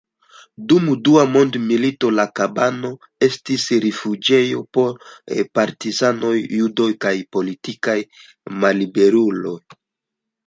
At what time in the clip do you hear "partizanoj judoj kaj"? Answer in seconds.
5.59-7.13